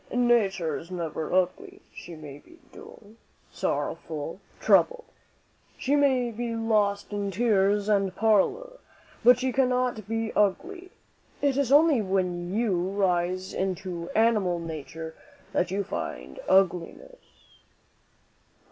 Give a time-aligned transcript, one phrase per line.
[0.11, 1.79] "Nature is never ugly.
[1.93, 3.13] She may be dull,
[3.51, 5.05] sorrowful, troubled;
[5.77, 8.79] she may be lost in tears and pallor,
[9.23, 10.89] but she cannot be ugly.
[11.39, 15.13] It is only when you rise into animal nature
[15.53, 17.21] that you find ugliness."